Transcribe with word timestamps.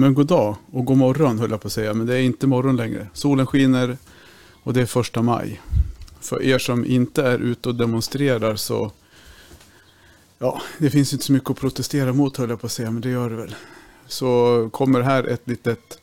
men 0.00 0.14
god 0.14 0.26
dag 0.26 0.56
och 0.72 0.84
god 0.84 0.96
morgon 0.96 1.38
höll 1.38 1.50
jag 1.50 1.60
på 1.60 1.66
att 1.66 1.72
säga. 1.72 1.94
Men 1.94 2.06
det 2.06 2.16
är 2.16 2.22
inte 2.22 2.46
morgon 2.46 2.76
längre. 2.76 3.06
Solen 3.12 3.46
skiner 3.46 3.96
och 4.62 4.72
det 4.72 4.80
är 4.80 4.86
första 4.86 5.22
maj. 5.22 5.60
För 6.20 6.42
er 6.42 6.58
som 6.58 6.86
inte 6.86 7.22
är 7.22 7.38
ute 7.38 7.68
och 7.68 7.74
demonstrerar 7.74 8.56
så... 8.56 8.92
Ja, 10.38 10.62
det 10.78 10.90
finns 10.90 11.12
inte 11.12 11.24
så 11.24 11.32
mycket 11.32 11.50
att 11.50 11.60
protestera 11.60 12.12
mot 12.12 12.36
höll 12.36 12.50
jag 12.50 12.60
på 12.60 12.66
att 12.66 12.72
säga, 12.72 12.90
men 12.90 13.02
det 13.02 13.10
gör 13.10 13.30
det 13.30 13.36
väl. 13.36 13.54
Så 14.06 14.68
kommer 14.72 15.00
här 15.00 15.24
ett 15.24 15.48
litet 15.48 15.98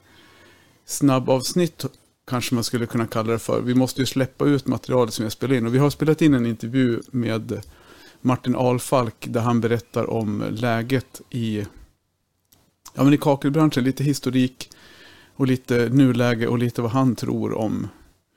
snabbavsnitt 0.85 1.85
kanske 2.29 2.55
man 2.55 2.63
skulle 2.63 2.85
kunna 2.85 3.07
kalla 3.07 3.31
det 3.31 3.39
för. 3.39 3.61
Vi 3.61 3.75
måste 3.75 4.01
ju 4.01 4.05
släppa 4.05 4.45
ut 4.45 4.67
materialet 4.67 5.13
som 5.13 5.23
jag 5.23 5.31
spelar 5.31 5.55
in. 5.55 5.65
Och 5.65 5.75
vi 5.75 5.79
har 5.79 5.89
spelat 5.89 6.21
in 6.21 6.33
en 6.33 6.45
intervju 6.45 7.01
med 7.11 7.61
Martin 8.21 8.55
Alfalk 8.55 9.25
där 9.27 9.41
han 9.41 9.61
berättar 9.61 10.09
om 10.09 10.43
läget 10.49 11.21
i, 11.29 11.65
ja, 12.97 13.03
men 13.03 13.13
i 13.13 13.17
kakelbranschen. 13.17 13.83
Lite 13.83 14.03
historik 14.03 14.69
och 15.35 15.47
lite 15.47 15.89
nuläge 15.89 16.47
och 16.47 16.57
lite 16.57 16.81
vad 16.81 16.91
han 16.91 17.15
tror 17.15 17.57
om 17.57 17.87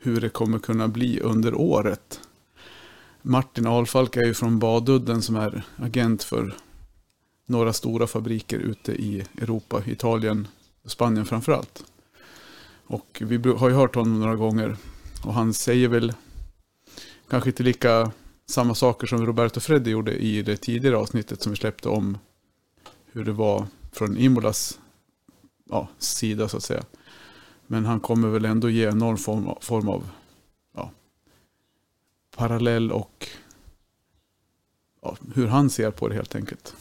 hur 0.03 0.21
det 0.21 0.29
kommer 0.29 0.59
kunna 0.59 0.89
bli 0.89 1.21
under 1.21 1.55
året. 1.55 2.21
Martin 3.23 3.67
Alfalk 3.67 4.17
är 4.17 4.25
ju 4.25 4.35
från 4.35 4.59
Badudden 4.59 5.23
som 5.23 5.37
är 5.37 5.63
agent 5.77 6.23
för 6.23 6.55
några 7.47 7.73
stora 7.73 8.07
fabriker 8.07 8.59
ute 8.59 8.93
i 8.93 9.25
Europa, 9.41 9.83
Italien 9.87 10.49
och 10.85 10.91
Spanien 10.91 11.27
framförallt. 11.27 11.85
Och 12.87 13.23
vi 13.27 13.51
har 13.51 13.69
ju 13.69 13.75
hört 13.75 13.95
honom 13.95 14.21
några 14.21 14.37
gånger. 14.37 14.77
Och 15.25 15.35
han 15.35 15.55
säger 15.55 15.89
väl 15.89 16.13
kanske 17.31 17.51
inte 17.51 17.63
lika 17.63 18.13
samma 18.47 18.75
saker 18.75 19.07
som 19.07 19.27
Roberto 19.27 19.61
Freddi 19.61 19.91
gjorde 19.91 20.13
i 20.13 20.43
det 20.43 20.57
tidigare 20.57 20.97
avsnittet 20.97 21.43
som 21.43 21.53
vi 21.53 21.57
släppte 21.57 21.89
om 21.89 22.19
hur 23.13 23.25
det 23.25 23.33
var 23.33 23.67
från 23.93 24.17
Imolas 24.17 24.79
ja, 25.71 25.89
sida 25.99 26.49
så 26.49 26.57
att 26.57 26.63
säga. 26.63 26.83
Men 27.67 27.85
han 27.85 28.01
kommer 28.01 28.29
väl 28.29 28.45
ändå 28.45 28.71
ge 28.71 28.91
någon 28.91 29.19
form, 29.19 29.55
form 29.61 29.89
av 29.89 30.09
ja, 30.75 30.91
parallell 32.37 32.93
och 32.93 33.29
ja, 35.03 35.17
hur 35.35 35.47
han 35.47 35.71
ser 35.71 35.91
på 35.91 36.09
det 36.09 36.15
helt 36.15 36.35
enkelt. 36.35 36.75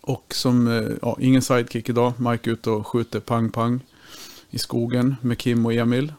Och 0.00 0.34
som, 0.34 0.68
eh, 0.68 0.90
ja, 1.02 1.16
ingen 1.20 1.42
sidekick 1.42 1.88
idag. 1.88 2.12
Mike 2.20 2.50
ut 2.50 2.66
och 2.66 2.86
skjuter 2.86 3.20
pang-pang 3.20 3.80
i 4.50 4.58
skogen 4.58 5.16
med 5.20 5.38
Kim 5.38 5.66
och 5.66 5.72
Emil. 5.72 6.12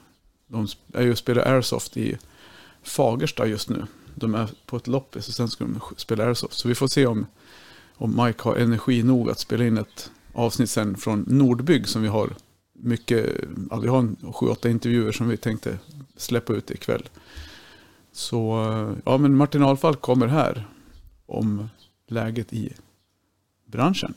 De 0.48 0.68
är 0.94 1.02
ju 1.02 1.12
och 1.12 1.18
spelar 1.18 1.54
Airsoft 1.54 1.98
i 1.98 2.18
Fagersta 2.84 3.46
just 3.46 3.70
nu. 3.70 3.86
De 4.16 4.36
är 4.36 4.50
på 4.66 4.78
ett 4.78 4.88
loppis 4.88 5.28
och 5.28 5.34
sen 5.34 5.50
ska 5.50 5.64
de 5.64 5.82
spela 5.98 6.26
Airsoft. 6.26 6.54
Så 6.54 6.68
vi 6.68 6.76
får 6.76 6.88
se 6.88 7.06
om, 7.06 7.26
och 8.02 8.10
Mike 8.10 8.44
har 8.44 8.56
energi 8.56 9.04
nog 9.04 9.30
att 9.30 9.40
spela 9.40 9.66
in 9.66 9.78
ett 9.78 10.12
avsnitt 10.34 10.70
sen 10.70 10.98
från 10.98 11.26
Nordbygg 11.28 11.88
som 11.88 12.02
vi 12.02 12.08
har 12.08 12.30
mycket, 12.74 13.30
ja, 13.70 13.80
vi 13.80 13.88
har 13.88 14.32
sju, 14.34 14.48
åtta 14.48 14.70
intervjuer 14.70 15.12
som 15.12 15.28
vi 15.28 15.38
tänkte 15.38 15.80
släppa 16.16 16.54
ut 16.54 16.72
ikväll. 16.72 17.10
Så 18.12 18.64
eh, 18.64 18.98
ja, 19.06 19.18
men 19.18 19.36
Martin 19.36 19.64
Alfalk 19.64 20.02
kommer 20.02 20.28
här 20.28 20.68
om 21.26 21.70
läget 22.08 22.54
i 22.54 22.74
branschen. 23.66 24.14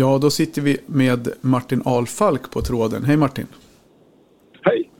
Ja, 0.00 0.18
då 0.22 0.30
sitter 0.30 0.62
vi 0.62 0.76
med 0.86 1.28
Martin 1.40 1.82
Alfalk 1.84 2.50
på 2.50 2.60
tråden. 2.60 3.04
Hej 3.04 3.16
Martin! 3.16 3.46
Hej! 4.62 4.90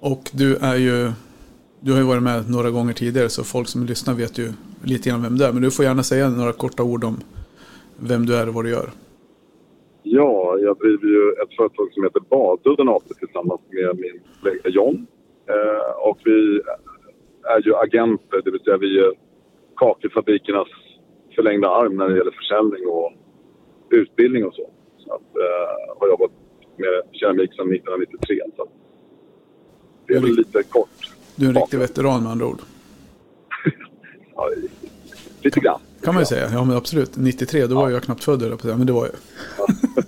Och 0.00 0.22
du 0.32 0.56
är 0.56 0.76
ju, 0.76 1.12
du 1.80 1.92
har 1.92 1.98
ju 1.98 2.06
varit 2.06 2.22
med 2.22 2.50
några 2.50 2.70
gånger 2.70 2.92
tidigare 2.92 3.28
så 3.28 3.44
folk 3.44 3.68
som 3.68 3.86
lyssnar 3.86 4.14
vet 4.14 4.38
ju 4.38 4.48
lite 4.84 5.08
grann 5.08 5.22
vem 5.22 5.38
du 5.38 5.44
är. 5.44 5.52
Men 5.52 5.62
du 5.62 5.70
får 5.70 5.84
gärna 5.84 6.02
säga 6.02 6.28
några 6.28 6.52
korta 6.52 6.82
ord 6.82 7.04
om 7.04 7.16
vem 8.08 8.26
du 8.26 8.36
är 8.36 8.48
och 8.48 8.54
vad 8.54 8.64
du 8.64 8.70
gör. 8.70 8.90
Ja, 10.02 10.58
jag 10.58 10.78
driver 10.78 11.08
ju 11.16 11.24
ett 11.42 11.56
företag 11.56 11.88
som 11.92 12.02
heter 12.04 12.20
Badudden 12.30 12.88
AB 12.88 13.02
tillsammans 13.18 13.60
med 13.70 13.96
min 13.96 14.20
kollega 14.40 14.68
John. 14.68 15.06
Eh, 15.48 16.08
och 16.08 16.18
vi 16.24 16.60
är 17.54 17.60
ju 17.66 17.74
agenter, 17.74 18.42
det 18.44 18.50
vill 18.50 18.60
säga 18.60 18.76
vi 18.76 18.98
är 18.98 19.12
kakelfabrikernas 19.76 20.68
förlängda 21.34 21.68
arm 21.68 21.96
när 21.96 22.08
det 22.08 22.16
gäller 22.16 22.36
försäljning 22.40 22.86
och 22.88 23.12
utbildning 23.92 24.44
och 24.44 24.54
så. 24.54 24.70
Så 24.98 25.14
att, 25.14 25.36
eh, 25.36 25.98
har 25.98 26.08
jobbat 26.08 26.30
med 26.76 27.02
keramik 27.12 27.50
sedan 27.54 27.68
1993. 27.72 28.40
Så 28.56 28.68
det 30.06 30.14
är 30.14 30.20
väl 30.20 30.36
lite 30.36 30.62
kort. 30.62 30.88
Du 31.36 31.44
är 31.44 31.48
en 31.48 31.54
riktig 31.54 31.78
veteran 31.78 32.22
med 32.22 32.32
andra 32.32 32.46
ord. 32.46 32.60
ja, 34.34 34.50
lite 35.42 35.60
grann. 35.60 35.80
Kan 36.02 36.14
man 36.14 36.22
ju 36.22 36.26
säga. 36.26 36.50
Ja 36.52 36.64
men 36.64 36.76
absolut. 36.76 37.16
93, 37.16 37.66
då 37.66 37.74
ja. 37.74 37.80
var 37.80 37.90
jag 37.90 38.02
knappt 38.02 38.24
född 38.24 38.58
på 38.60 38.68
det, 38.68 38.76
men 38.76 38.86
det 38.86 38.92
var 38.92 39.06
jag. 39.06 39.14
Nej, 39.96 40.04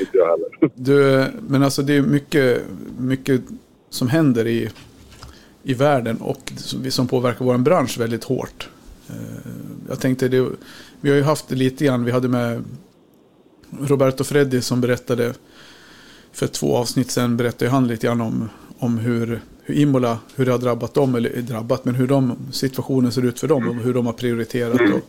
inte 0.00 0.16
jag 0.16 0.26
heller. 0.26 0.70
Du, 0.74 1.26
men 1.48 1.62
alltså 1.62 1.82
det 1.82 1.96
är 1.96 2.02
mycket, 2.02 2.62
mycket 2.98 3.40
som 3.90 4.08
händer 4.08 4.46
i, 4.46 4.70
i 5.62 5.74
världen 5.74 6.16
och 6.16 6.52
som 6.90 7.08
påverkar 7.08 7.44
vår 7.44 7.58
bransch 7.58 7.98
väldigt 8.00 8.24
hårt. 8.24 8.68
Eh, 9.08 9.50
jag 9.88 10.00
tänkte, 10.00 10.28
det, 10.28 10.48
vi 11.00 11.10
har 11.10 11.16
ju 11.16 11.22
haft 11.22 11.48
det 11.48 11.54
lite 11.54 11.84
grann, 11.84 12.04
vi 12.04 12.10
hade 12.10 12.28
med 12.28 12.64
Roberto 13.70 14.24
Freddi 14.24 14.62
som 14.62 14.80
berättade 14.80 15.34
för 16.32 16.46
två 16.46 16.76
avsnitt 16.76 17.10
sen 17.10 17.36
berättade 17.36 17.70
han 17.70 17.86
lite 17.88 18.06
grann 18.06 18.20
om, 18.20 18.48
om 18.78 18.98
hur, 18.98 19.40
hur 19.62 19.74
Imola, 19.74 20.18
hur 20.34 20.44
det 20.46 20.52
har 20.52 20.58
drabbat 20.58 20.94
dem, 20.94 21.14
eller 21.14 21.42
drabbat, 21.42 21.84
men 21.84 21.94
hur 21.94 22.06
de, 22.06 22.36
situationen 22.52 23.12
ser 23.12 23.24
ut 23.24 23.40
för 23.40 23.48
dem 23.48 23.68
och 23.68 23.74
hur 23.74 23.94
de 23.94 24.06
har 24.06 24.12
prioriterat 24.12 24.80
och, 24.80 25.00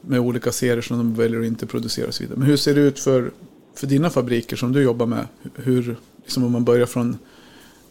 med 0.00 0.20
olika 0.20 0.52
serier 0.52 0.80
som 0.80 0.98
de 0.98 1.14
väljer 1.14 1.40
att 1.40 1.46
inte 1.46 1.66
producera 1.66 2.06
och 2.06 2.14
så 2.14 2.22
vidare. 2.22 2.38
Men 2.38 2.48
hur 2.48 2.56
ser 2.56 2.74
det 2.74 2.80
ut 2.80 3.00
för, 3.00 3.30
för 3.74 3.86
dina 3.86 4.10
fabriker 4.10 4.56
som 4.56 4.72
du 4.72 4.82
jobbar 4.82 5.06
med? 5.06 5.26
Hur, 5.54 5.96
liksom 6.22 6.44
om 6.44 6.52
man 6.52 6.64
börjar 6.64 6.86
från 6.86 7.18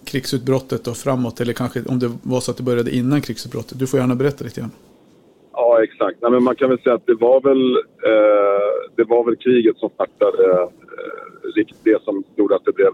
krigsutbrottet 0.06 0.88
och 0.88 0.98
framåt, 0.98 1.42
eller 1.42 1.54
kanske 1.54 1.84
om 1.84 2.00
det 2.00 2.12
var 2.24 2.42
så 2.42 2.52
att 2.52 2.58
det 2.58 2.64
började 2.64 2.96
innan 2.96 3.22
krigsutbrottet. 3.22 3.80
Du 3.80 3.88
får 3.88 4.00
gärna 4.00 4.16
berätta 4.16 4.44
lite 4.44 4.60
grann. 4.60 4.72
Ja, 5.82 5.86
exakt. 5.86 6.22
Nej, 6.22 6.32
men 6.32 6.44
man 6.44 6.56
kan 6.56 6.70
väl 6.70 6.80
säga 6.80 6.96
att 6.96 7.06
det 7.06 7.14
var 7.14 7.42
väl, 7.42 7.76
eh, 8.12 8.96
det 8.96 9.04
var 9.04 9.26
väl 9.26 9.36
kriget 9.36 9.78
som 9.78 9.90
startade 9.90 10.62
eh, 10.62 11.66
det 11.84 12.04
som 12.04 12.24
gjorde 12.36 12.56
att 12.56 12.66
det 12.66 12.76
blev 12.76 12.92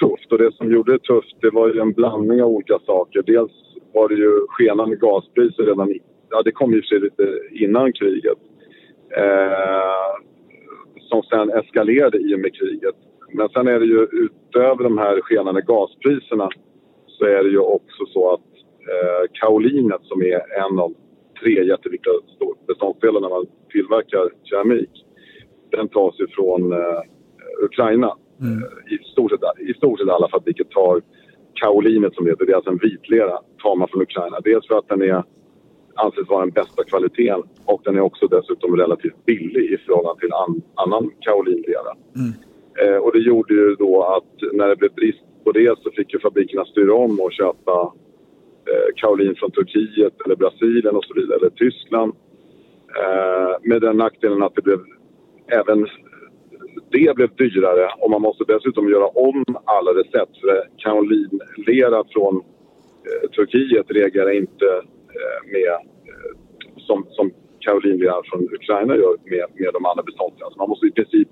tufft. 0.00 0.32
Och 0.32 0.38
det 0.38 0.54
som 0.54 0.72
gjorde 0.72 0.92
det 0.92 1.02
tufft 1.02 1.36
det 1.40 1.50
var 1.50 1.68
ju 1.68 1.80
en 1.80 1.92
blandning 1.92 2.42
av 2.42 2.48
olika 2.48 2.78
saker. 2.78 3.22
Dels 3.22 3.52
var 3.92 4.08
det 4.08 4.14
ju 4.14 4.46
skenande 4.48 4.96
gaspriser 4.96 5.62
redan 5.62 5.94
ja, 6.30 6.42
det 6.42 6.52
kom 6.52 6.72
ju 6.72 6.82
sig 6.82 7.00
lite 7.00 7.40
innan 7.50 7.92
kriget. 7.92 8.38
Eh, 9.16 10.12
som 11.00 11.22
sen 11.22 11.50
eskalerade 11.50 12.18
i 12.18 12.34
och 12.34 12.40
med 12.40 12.54
kriget. 12.54 12.96
Men 13.32 13.48
sen 13.48 13.68
är 13.68 13.80
det 13.80 13.86
ju 13.86 14.06
utöver 14.12 14.84
de 14.84 14.98
här 14.98 15.20
skenande 15.20 15.62
gaspriserna 15.62 16.48
så 17.06 17.24
är 17.24 17.44
det 17.44 17.50
ju 17.50 17.58
också 17.58 18.06
så 18.06 18.32
att 18.32 18.48
eh, 18.92 19.30
kaolinet 19.32 20.02
som 20.02 20.22
är 20.22 20.40
en 20.64 20.78
av 20.78 20.94
tre 21.40 21.64
jätteviktiga 21.64 22.12
beståndsdelar 22.66 23.20
när 23.20 23.28
man 23.28 23.46
tillverkar 23.72 24.24
keramik. 24.44 25.04
Den 25.70 25.88
tas 25.88 26.20
ifrån 26.20 26.72
eh, 26.72 27.00
Ukraina. 27.62 28.16
Mm. 28.40 28.62
Eh, 28.62 28.94
I, 28.94 28.98
stort 29.12 29.30
sett, 29.30 29.40
I 29.70 29.74
stort 29.74 29.98
sett 29.98 30.08
alla 30.08 30.28
fabriker 30.28 30.64
tar 30.64 31.02
kaolinet 31.54 32.14
som 32.14 32.24
det 32.24 32.30
heter, 32.30 32.46
det 32.46 32.52
är 32.52 32.56
alltså 32.56 32.70
en 32.70 32.78
vitlera, 32.78 33.38
tar 33.62 33.76
man 33.76 33.88
från 33.88 34.02
Ukraina. 34.02 34.40
Dels 34.40 34.66
för 34.66 34.78
att 34.78 34.88
den 34.88 35.02
är, 35.02 35.24
anses 35.94 36.28
vara 36.28 36.40
den 36.40 36.50
bästa 36.50 36.84
kvaliteten 36.84 37.42
och 37.64 37.80
den 37.84 37.96
är 37.96 38.00
också 38.00 38.26
dessutom 38.26 38.76
relativt 38.76 39.26
billig 39.26 39.72
i 39.72 39.76
förhållande 39.76 40.20
till 40.20 40.32
an, 40.32 40.62
annan 40.74 41.10
kaolinlera. 41.20 41.92
Mm. 42.16 42.32
Eh, 42.82 42.98
och 42.98 43.12
det 43.12 43.18
gjorde 43.18 43.54
ju 43.54 43.74
då 43.74 44.02
att 44.02 44.52
när 44.52 44.68
det 44.68 44.76
blev 44.76 44.92
brist 44.92 45.24
på 45.44 45.52
det 45.52 45.78
så 45.78 45.90
fick 45.90 46.14
ju 46.14 46.20
fabrikerna 46.20 46.64
styra 46.64 46.94
om 46.94 47.20
och 47.20 47.32
köpa 47.32 47.92
Eh, 48.70 48.88
Caroline 48.96 49.34
från 49.34 49.50
Turkiet 49.50 50.14
eller 50.24 50.36
Brasilien 50.36 50.96
och 50.96 51.04
så 51.04 51.14
vidare, 51.14 51.38
eller 51.38 51.50
Tyskland. 51.50 52.12
Eh, 53.00 53.56
med 53.62 53.80
den 53.80 53.96
nackdelen 53.96 54.42
att 54.42 54.54
det 54.54 54.62
blev 54.62 54.80
även 55.48 55.86
det 56.90 57.16
blev 57.16 57.30
dyrare 57.36 57.90
och 57.98 58.10
man 58.10 58.22
måste 58.22 58.44
dessutom 58.44 58.88
göra 58.88 59.06
om 59.06 59.44
alla 59.64 59.90
recept 59.90 60.40
för 60.40 60.68
kaolinlera 60.76 62.04
från 62.12 62.36
eh, 62.36 63.30
Turkiet 63.30 63.90
reagerar 63.90 64.30
inte 64.30 64.66
eh, 65.18 65.52
med 65.52 65.72
eh, 66.10 66.32
som, 66.76 67.06
som 67.10 67.30
kaolinlera 67.60 68.22
från 68.24 68.42
Ukraina 68.42 68.96
gör 68.96 69.16
med, 69.24 69.46
med 69.54 69.70
de 69.72 69.86
andra 69.86 70.02
beståndsdelarna. 70.02 70.56
Man 70.58 70.68
måste 70.68 70.86
i 70.86 70.90
princip 70.90 71.28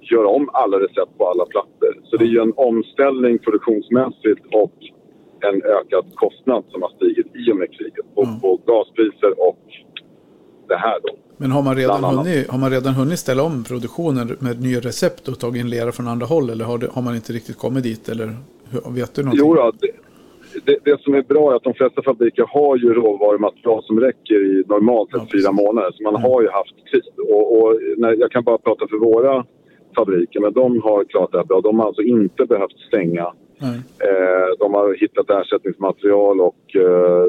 göra 0.00 0.28
om 0.28 0.50
alla 0.52 0.80
recept 0.80 1.18
på 1.18 1.26
alla 1.26 1.44
plattor. 1.46 2.00
Så 2.04 2.16
det 2.16 2.24
är 2.24 2.28
ju 2.28 2.40
en 2.40 2.52
omställning 2.56 3.38
produktionsmässigt 3.38 4.40
och 4.52 4.72
en 5.48 5.62
ökad 5.62 6.04
kostnad 6.14 6.64
som 6.70 6.82
har 6.82 6.90
stigit 6.96 7.26
i 7.26 7.52
och 7.52 7.56
med 7.56 7.68
kriget. 7.72 8.14
På, 8.14 8.22
mm. 8.24 8.40
på 8.40 8.60
gaspriser 8.66 9.48
och 9.48 9.58
det 10.68 10.76
här 10.76 10.98
då. 11.02 11.16
Men 11.36 11.50
har 11.50 11.62
man, 11.62 11.76
redan 11.76 12.04
hunnit, 12.04 12.50
har 12.50 12.58
man 12.58 12.70
redan 12.70 12.94
hunnit 12.94 13.18
ställa 13.18 13.42
om 13.42 13.64
produktionen 13.64 14.36
med 14.40 14.62
nya 14.62 14.80
recept 14.80 15.28
och 15.28 15.38
tagit 15.38 15.60
in 15.60 15.70
lera 15.70 15.92
från 15.92 16.08
andra 16.08 16.26
håll? 16.26 16.50
Eller 16.50 16.64
har, 16.64 16.78
det, 16.78 16.88
har 16.92 17.02
man 17.02 17.14
inte 17.14 17.32
riktigt 17.32 17.58
kommit 17.58 17.82
dit? 17.82 18.08
Eller 18.08 18.26
vet 18.98 19.14
du 19.14 19.22
någonting? 19.22 19.46
Jo 19.46 19.54
då, 19.54 19.72
det, 19.80 19.90
det, 20.66 20.78
det 20.84 21.00
som 21.00 21.14
är 21.14 21.22
bra 21.22 21.52
är 21.52 21.56
att 21.56 21.62
de 21.62 21.74
flesta 21.74 22.02
fabriker 22.02 22.44
har 22.48 22.76
ju 22.76 22.94
råvarumaterial 22.94 23.82
som 23.84 24.00
räcker 24.00 24.34
i 24.34 24.64
normalt 24.68 25.10
sett 25.10 25.20
Ja, 25.22 25.28
fyra 25.38 25.52
månader. 25.52 25.90
Så 25.94 26.02
man 26.02 26.16
Mm. 26.16 26.30
har 26.30 26.42
ju 26.42 26.48
haft 26.48 26.76
tid. 26.92 27.02
Och, 27.34 27.58
och 27.58 27.80
när, 27.96 28.12
jag 28.12 28.30
kan 28.30 28.44
bara 28.44 28.58
prata 28.58 28.88
för 28.88 28.96
våra 28.96 29.44
fabriker, 29.96 30.40
men 30.40 30.52
de 30.52 30.82
har 30.82 31.04
klarat 31.04 31.32
det 31.32 31.38
här 31.38 31.44
bra. 31.44 31.60
De 31.60 31.78
har 31.78 31.86
alltså 31.86 32.02
inte 32.02 32.46
behövt 32.46 32.78
stänga. 32.88 33.32
Eh, 34.00 34.48
de 34.58 34.74
har 34.74 34.94
hittat 35.00 35.30
ersättningsmaterial 35.30 36.40
och 36.40 36.76
eh, 36.76 37.26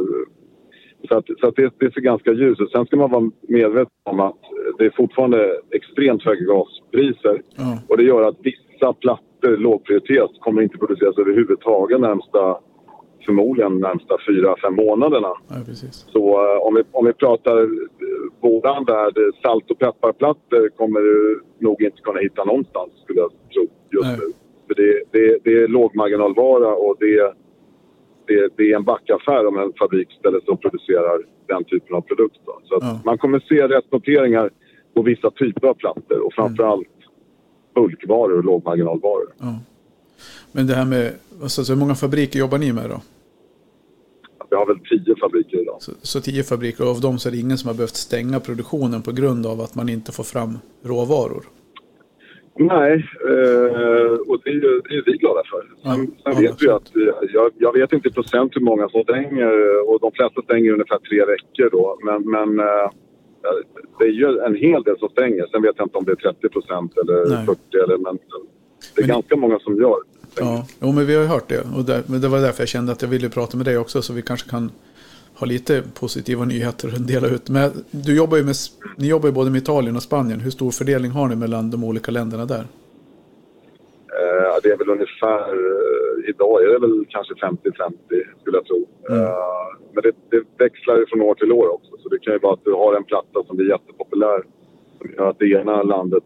så, 1.09 1.17
att, 1.17 1.25
så 1.39 1.47
att 1.47 1.55
det, 1.55 1.73
det 1.79 1.93
ser 1.93 2.01
ganska 2.01 2.31
ljust 2.31 2.61
ut. 2.61 2.71
Sen 2.71 2.85
ska 2.85 2.95
man 2.97 3.11
vara 3.11 3.31
medveten 3.41 3.91
om 4.03 4.19
att 4.19 4.41
det 4.77 4.85
är 4.85 4.93
fortfarande 4.97 5.61
extremt 5.71 6.23
höga 6.23 6.45
gaspriser 6.45 7.41
Ja, 7.57 7.79
och 7.89 7.97
det 7.97 8.03
gör 8.03 8.23
att 8.23 8.37
vissa 8.41 8.93
plattor 8.93 9.57
lågprioriteras 9.57 10.31
kommer 10.39 10.61
inte 10.61 10.77
produceras 10.77 11.17
överhuvudtaget 11.17 11.99
närmsta 11.99 12.57
förmodligen 13.25 13.79
närmsta 13.79 14.15
fyra, 14.27 14.55
fem 14.63 14.75
månaderna. 14.75 15.33
ja. 15.47 15.55
Så 15.91 16.23
eh, 16.29 16.61
om, 16.67 16.75
vi, 16.75 16.83
om 16.91 17.05
vi 17.05 17.13
pratar 17.13 17.57
eh, 17.61 17.67
våran 18.41 18.85
värld, 18.85 19.17
salt 19.41 19.71
och 19.71 19.79
pepparplattor 19.79 20.69
kommer 20.69 20.99
du 20.99 21.41
nog 21.59 21.81
inte 21.81 22.01
kunna 22.01 22.19
hitta 22.19 22.43
någonstans 22.43 22.89
skulle 23.03 23.19
jag 23.19 23.31
tro 23.53 23.67
just 23.91 24.07
Nej. 24.07 24.17
nu. 24.19 24.33
För 24.67 24.75
det, 24.75 25.03
det, 25.11 25.37
det 25.43 25.63
är 25.63 25.67
lågmarginalvara 25.67 26.75
och 26.75 26.95
det, 26.99 27.33
det, 28.27 28.49
det 28.57 28.71
är 28.71 28.75
en 28.75 28.83
backaffär 28.83 29.47
om 29.47 29.57
en 29.57 29.73
fabrik 29.79 30.11
ställer 30.19 30.39
sig 30.39 30.49
och 30.49 30.61
producerar 30.61 31.17
den 31.47 31.63
typen 31.63 31.95
av 31.95 32.01
produkt. 32.01 32.39
Då. 32.45 32.59
Så 32.63 32.77
Ja. 32.81 32.99
man 33.05 33.17
kommer 33.17 33.39
se 33.39 33.67
restnoteringar 33.67 34.49
på 34.93 35.01
vissa 35.01 35.31
typer 35.31 35.67
av 35.67 35.73
plattor 35.73 36.19
och 36.25 36.33
framförallt 36.33 36.87
bulkvaror 37.75 38.37
och 38.37 38.43
lågmarginalvaror. 38.43 39.33
Ja. 39.37 39.59
Men 40.51 40.67
det 40.67 40.73
här 40.73 40.85
med, 40.85 41.13
alltså, 41.41 41.63
så 41.65 41.73
hur 41.73 41.79
många 41.79 41.95
fabriker 41.95 42.39
jobbar 42.39 42.57
ni 42.57 42.73
med 42.73 42.89
då? 42.89 43.01
Vi 44.49 44.55
har 44.55 44.65
väl 44.65 44.79
tio 44.79 45.15
fabriker 45.15 45.61
idag. 45.61 45.77
Så, 45.79 45.91
så 46.01 46.21
tio 46.21 46.43
fabriker 46.43 46.83
och 46.83 46.89
av 46.89 47.01
dem 47.01 47.19
så 47.19 47.29
är 47.29 47.31
det 47.31 47.37
ingen 47.37 47.57
som 47.57 47.67
har 47.67 47.75
behövt 47.75 47.95
stänga 47.95 48.39
produktionen 48.39 49.01
på 49.01 49.11
grund 49.11 49.45
av 49.45 49.61
att 49.61 49.75
man 49.75 49.89
inte 49.89 50.11
får 50.11 50.23
fram 50.23 50.59
råvaror. 50.83 51.43
Nej, 52.59 52.93
eh, 53.29 54.11
och 54.27 54.37
det 54.43 54.49
är, 54.49 54.53
ju, 54.53 54.81
det 54.89 54.95
är 54.95 55.03
vi 55.05 55.11
glada 55.17 55.41
för. 55.51 55.61
Sen, 55.83 56.11
sen 56.23 56.41
vet 56.43 56.61
vi 56.61 56.69
att, 56.69 56.95
eh, 56.95 57.29
jag, 57.33 57.51
jag 57.57 57.73
vet 57.73 57.93
inte 57.93 58.09
procent 58.11 58.51
hur 58.55 58.61
många 58.61 58.89
som 58.89 59.03
stänger 59.03 59.75
eh, 59.75 59.89
och 59.89 59.99
de 59.99 60.11
flesta 60.11 60.41
stänger 60.41 60.71
ungefär 60.71 60.97
tre 61.09 61.25
veckor 61.25 61.69
då. 61.71 61.97
Men, 62.03 62.21
men 62.31 62.59
eh, 62.67 62.89
det 63.99 64.05
är 64.05 64.09
ju 64.11 64.39
en 64.39 64.55
hel 64.55 64.83
del 64.83 64.99
som 64.99 65.09
stänger. 65.09 65.45
Sen 65.51 65.61
vet 65.61 65.73
jag 65.77 65.85
inte 65.85 65.97
om 65.97 66.05
det 66.05 66.11
är 66.11 66.15
30 66.15 66.49
procent 66.49 66.97
eller 66.97 67.29
Nej. 67.35 67.45
40 67.45 67.59
eller 67.83 67.97
men 67.97 68.17
det 68.95 69.01
är 69.01 69.07
Men- 69.07 69.15
ganska 69.15 69.35
många 69.35 69.59
som 69.59 69.75
gör. 69.77 69.97
Ja, 70.39 70.65
jo, 70.81 70.91
men 70.91 71.05
vi 71.05 71.15
har 71.15 71.21
ju 71.21 71.27
hört 71.27 71.49
det. 71.49 71.59
Och 71.77 71.83
där, 71.85 72.01
men 72.07 72.21
det 72.21 72.27
var 72.27 72.39
därför 72.39 72.61
jag 72.61 72.67
kände 72.67 72.91
att 72.91 73.01
jag 73.01 73.09
ville 73.09 73.29
prata 73.29 73.57
med 73.57 73.65
dig 73.65 73.77
också. 73.77 74.01
Så 74.01 74.13
vi 74.13 74.21
kanske 74.21 74.49
kan 74.49 74.71
ha 75.39 75.47
lite 75.47 75.83
positiva 75.99 76.45
nyheter 76.45 76.87
att 76.87 77.07
dela 77.07 77.27
ut. 77.27 77.49
Men 77.49 77.71
du 77.91 78.15
jobbar 78.15 78.37
ju 78.37 78.43
med, 78.43 78.55
ni 78.97 79.07
jobbar 79.07 79.29
ju 79.29 79.33
både 79.33 79.51
med 79.51 79.61
Italien 79.61 79.95
och 79.95 80.03
Spanien. 80.03 80.39
Hur 80.39 80.51
stor 80.51 80.71
fördelning 80.71 81.11
har 81.11 81.27
ni 81.27 81.35
mellan 81.35 81.71
de 81.71 81.83
olika 81.83 82.11
länderna 82.11 82.45
där? 82.45 82.65
Eh, 84.19 84.53
det 84.63 84.69
är 84.69 84.77
väl 84.77 84.89
ungefär, 84.89 85.39
eh, 85.39 86.29
idag 86.29 86.63
är 86.63 86.67
det 86.67 86.79
väl 86.79 87.05
kanske 87.09 87.33
50-50 87.33 87.93
skulle 88.41 88.57
jag 88.57 88.65
tro. 88.65 88.85
Mm. 89.09 89.23
Eh, 89.23 89.27
men 89.93 90.03
det, 90.03 90.11
det 90.29 90.63
växlar 90.63 90.97
ju 90.97 91.05
från 91.05 91.21
år 91.21 91.35
till 91.35 91.51
år 91.51 91.73
också. 91.73 91.91
Så 91.99 92.09
det 92.09 92.19
kan 92.19 92.33
ju 92.33 92.39
vara 92.39 92.53
att 92.53 92.65
du 92.65 92.73
har 92.73 92.95
en 92.95 93.03
platta 93.03 93.43
som 93.47 93.57
blir 93.57 93.69
jättepopulär 93.69 94.43
som 94.97 95.09
gör 95.17 95.29
att 95.29 95.39
det 95.39 95.49
ena 95.49 95.83
landet 95.83 96.23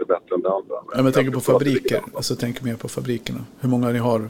är 0.00 0.04
bättre 0.04 0.34
än 0.34 0.40
det 0.40 0.50
andra. 0.50 0.74
Ja, 0.74 0.96
men 0.96 1.04
jag 1.04 1.14
tänker 1.14 1.32
på 1.32 1.40
fabriker. 1.40 2.00
Alltså 2.14 2.34
tänker 2.34 2.64
mer 2.64 2.76
på 2.76 2.88
fabrikerna. 2.88 3.38
Hur 3.60 3.68
många 3.68 3.88
ni 3.88 3.98
har. 3.98 4.28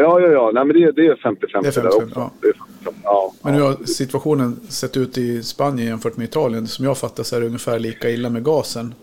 Ja, 0.00 0.20
ja, 0.20 0.28
ja. 0.28 0.50
Nej, 0.54 0.64
men 0.64 0.76
det, 0.76 0.92
det 0.92 1.06
är 1.06 1.14
50-50 1.14 1.36
Det 1.62 1.68
är 1.68 1.72
50-50, 1.72 1.82
där 1.82 1.86
också. 1.86 2.08
ja. 2.14 2.30
Det 2.40 2.48
är 2.48 2.52
50-50, 2.52 2.94
ja, 3.04 3.32
Men 3.44 3.54
hur 3.54 3.62
har 3.62 3.84
situationen 3.84 4.56
sett 4.56 4.96
ut 4.96 5.18
i 5.18 5.42
Spanien 5.42 5.88
jämfört 5.88 6.16
med 6.16 6.24
Italien? 6.24 6.66
Som 6.66 6.84
jag 6.84 6.98
fattar 6.98 7.22
så 7.22 7.36
är 7.36 7.40
det 7.40 7.46
ungefär 7.46 7.78
lika 7.78 8.10
illa 8.10 8.30
med 8.30 8.44
gasen. 8.44 8.94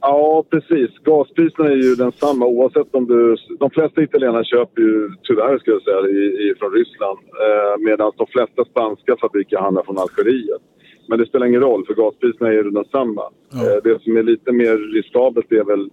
Ja, 0.00 0.44
precis. 0.50 0.90
Gaspriserna 1.04 1.68
är 1.68 1.76
ju 1.76 1.94
densamma 1.94 2.46
oavsett 2.46 2.94
om 2.94 3.06
du... 3.06 3.36
De 3.58 3.70
flesta 3.70 4.02
italienare 4.02 4.44
köper 4.44 4.82
ju 4.82 5.10
tyvärr, 5.22 5.58
ska 5.58 5.70
jag 5.70 5.82
säga, 5.82 6.00
i, 6.00 6.20
i, 6.44 6.54
från 6.58 6.72
Ryssland. 6.72 7.18
Eh, 7.18 7.78
medan 7.78 8.12
de 8.16 8.26
flesta 8.26 8.64
spanska 8.64 9.16
fabriker 9.20 9.58
handlar 9.58 9.82
från 9.82 9.98
Algeriet. 9.98 10.62
Men 11.08 11.18
det 11.18 11.26
spelar 11.26 11.46
ingen 11.46 11.60
roll, 11.60 11.86
för 11.86 11.94
gaspriserna 11.94 12.48
är 12.48 12.52
ju 12.52 12.70
densamma. 12.70 13.22
Ja. 13.52 13.58
Eh, 13.58 13.82
det 13.84 14.02
som 14.02 14.16
är 14.16 14.22
lite 14.22 14.52
mer 14.52 14.76
riskabelt 14.76 15.52
är 15.52 15.64
väl 15.64 15.90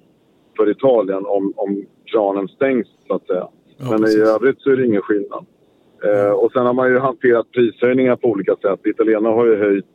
för 0.57 0.69
Italien 0.69 1.25
om, 1.25 1.53
om 1.55 1.85
kranen 2.05 2.47
stängs, 2.47 2.87
så 3.07 3.13
att 3.15 3.27
säga. 3.27 3.47
Ja, 3.77 3.85
Men 3.89 3.99
precis. 4.01 4.17
i 4.17 4.21
övrigt 4.21 4.61
så 4.61 4.69
är 4.71 4.75
det 4.77 4.85
ingen 4.85 5.01
skillnad. 5.01 5.45
Eh, 6.03 6.31
och 6.31 6.51
sen 6.51 6.65
har 6.65 6.73
man 6.73 6.89
ju 6.89 6.97
hanterat 6.99 7.51
prishöjningar 7.51 8.15
på 8.15 8.27
olika 8.27 8.55
sätt. 8.55 8.79
Italienarna 8.85 9.35
har 9.35 9.45
ju 9.45 9.55
höjt 9.55 9.85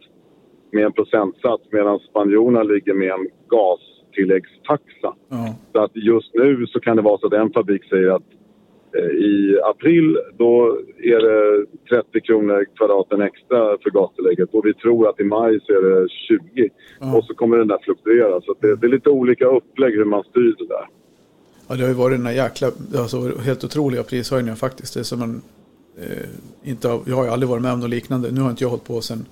med 0.72 0.84
en 0.84 0.92
procentsats 0.92 1.64
medan 1.72 1.98
spanjorerna 1.98 2.62
ligger 2.62 2.94
med 2.94 3.10
en 3.10 3.26
gastilläggstaxa. 3.48 5.14
Ja, 5.28 5.54
Så 5.72 5.78
att 5.84 5.90
just 5.94 6.34
nu 6.34 6.66
så 6.66 6.80
kan 6.80 6.96
det 6.96 7.02
vara 7.02 7.18
så 7.18 7.26
att 7.26 7.32
en 7.32 7.52
fabrik 7.52 7.84
säger 7.84 8.10
att 8.10 8.22
eh, 8.96 9.04
i 9.10 9.58
april 9.64 10.18
då 10.38 10.78
är 11.02 11.18
det 11.18 11.66
30 11.90 12.20
kronor 12.20 12.64
kvadraten 12.76 13.20
extra 13.20 13.78
för 13.82 13.90
gastillägget 13.90 14.54
och 14.54 14.66
vi 14.66 14.74
tror 14.74 15.08
att 15.08 15.20
i 15.20 15.24
maj 15.24 15.60
så 15.62 15.72
är 15.72 15.82
det 15.82 16.08
20 16.08 16.68
Ja. 17.00 17.16
och 17.16 17.24
så 17.24 17.34
kommer 17.34 17.56
den 17.58 17.68
där 17.68 17.78
fluktuera. 17.82 18.40
Så 18.40 18.54
det, 18.60 18.76
det 18.76 18.86
är 18.86 18.90
lite 18.90 19.10
olika 19.10 19.46
upplägg 19.46 19.94
hur 19.94 20.04
man 20.04 20.24
styr 20.24 20.54
det 20.58 20.66
där. 20.66 20.86
Ja, 21.70 21.76
det 21.76 21.82
har 21.82 21.88
ju 21.88 21.94
varit 21.94 22.18
den 22.18 22.26
här 22.26 22.32
jäkla, 22.32 22.70
alltså 22.96 23.38
helt 23.38 23.64
otroliga 23.64 24.02
prishöjningar 24.02 24.56
faktiskt. 24.56 24.94
Det 24.94 25.00
är 25.00 25.04
som 25.04 25.18
man 25.18 25.42
eh, 26.00 26.70
inte 26.70 26.88
har, 26.88 27.00
jag 27.06 27.16
har 27.16 27.24
ju 27.24 27.30
aldrig 27.30 27.48
varit 27.48 27.62
med 27.62 27.72
om 27.72 27.80
något 27.80 27.90
liknande. 27.90 28.30
Nu 28.30 28.40
har 28.40 28.50
inte 28.50 28.64
jag 28.64 28.68
hållit 28.68 28.84
på 28.84 29.00
sen, 29.00 29.26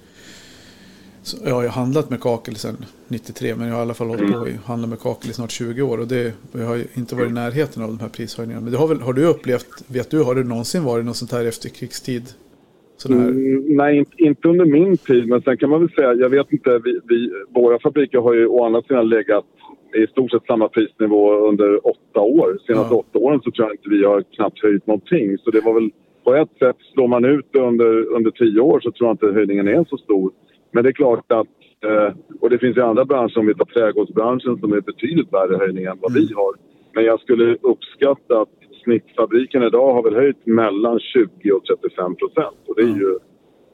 så 1.22 1.36
jag 1.44 1.54
har 1.54 1.62
ju 1.62 1.68
handlat 1.68 2.10
med 2.10 2.20
kakel 2.20 2.56
sen 2.56 2.76
93, 3.08 3.54
men 3.54 3.68
jag 3.68 3.74
har 3.74 3.80
i 3.80 3.82
alla 3.82 3.94
fall 3.94 4.08
hållit 4.08 4.32
på 4.32 4.38
och 4.38 4.48
handlat 4.64 4.90
med 4.90 5.00
kakel 5.00 5.30
i 5.30 5.32
snart 5.32 5.50
20 5.50 5.82
år. 5.82 5.98
Och 5.98 6.08
det, 6.08 6.32
jag 6.52 6.66
har 6.66 6.76
ju 6.76 6.84
inte 6.94 7.14
varit 7.14 7.28
i 7.28 7.32
närheten 7.32 7.82
av 7.82 7.88
de 7.88 8.00
här 8.00 8.08
prishöjningarna. 8.08 8.64
Men 8.64 8.72
det 8.72 8.78
har, 8.78 8.88
väl, 8.88 9.00
har 9.00 9.12
du 9.12 9.24
upplevt, 9.24 9.84
vet 9.86 10.10
du, 10.10 10.22
har 10.22 10.34
det 10.34 10.44
någonsin 10.44 10.84
varit 10.84 11.04
något 11.04 11.16
sånt 11.16 11.32
här 11.32 11.44
efterkrigstid? 11.44 12.22
Mm, 13.08 13.76
nej, 13.76 13.98
inte, 13.98 14.22
inte 14.22 14.48
under 14.48 14.64
min 14.64 14.96
tid. 14.96 15.28
Men 15.28 15.42
sen 15.42 15.56
kan 15.56 15.70
man 15.70 15.80
väl 15.80 15.90
säga, 15.90 16.14
jag 16.14 16.28
vet 16.28 16.52
inte, 16.52 16.80
vi, 16.84 17.00
vi, 17.08 17.30
våra 17.48 17.78
fabriker 17.78 18.18
har 18.18 18.34
ju 18.34 18.46
å 18.46 18.64
andra 18.64 18.82
sidan 18.82 19.08
legat 19.08 19.44
i 19.94 20.06
stort 20.06 20.30
sett 20.30 20.46
samma 20.46 20.68
prisnivå 20.68 21.34
under 21.48 21.86
åtta 21.86 22.20
år. 22.20 22.58
Senaste 22.66 22.94
Ja. 22.94 23.00
åtta 23.00 23.18
åren 23.18 23.40
så 23.44 23.50
tror 23.50 23.66
jag 23.68 23.74
inte 23.74 23.88
vi 23.88 24.04
har 24.04 24.22
knappt 24.22 24.62
höjt 24.62 24.86
någonting. 24.86 25.38
Så 25.38 25.50
det 25.50 25.60
var 25.60 25.74
väl 25.74 25.90
på 26.24 26.34
ett 26.34 26.58
sätt, 26.58 26.76
slår 26.92 27.08
man 27.08 27.24
ut 27.24 27.46
det 27.52 27.60
under, 27.60 28.06
under 28.16 28.30
tio 28.30 28.60
år 28.60 28.80
så 28.80 28.90
tror 28.90 29.08
jag 29.08 29.14
inte 29.14 29.26
höjningen 29.26 29.68
är 29.68 29.84
så 29.88 29.96
stor. 29.96 30.32
Men 30.72 30.84
det 30.84 30.90
är 30.90 30.92
klart 30.92 31.32
att, 31.32 31.46
eh, 31.84 32.12
och 32.40 32.50
det 32.50 32.58
finns 32.58 32.76
ju 32.76 32.82
andra 32.82 33.04
branscher, 33.04 33.38
om 33.38 33.46
vi 33.46 33.54
tar 33.54 33.64
trädgårdsbranschen 33.64 34.58
som 34.60 34.72
är 34.72 34.80
betydligt 34.80 35.32
värre 35.32 35.56
höjningar 35.56 35.90
än 35.90 35.98
vad 36.00 36.12
vi 36.12 36.32
har. 36.34 36.52
Men 36.94 37.04
jag 37.04 37.20
skulle 37.20 37.56
uppskatta 37.62 38.40
att 38.40 38.48
snittfabriken 38.84 39.62
idag 39.62 39.92
har 39.94 40.02
väl 40.02 40.14
höjt 40.14 40.46
mellan 40.46 41.00
20 41.00 41.52
och 41.52 41.64
35 41.64 42.14
procent. 42.14 42.56
Och 42.66 42.74
det 42.76 42.82
är 42.82 42.96
ju 42.96 43.18